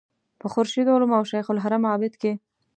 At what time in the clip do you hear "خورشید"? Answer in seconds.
0.53-0.87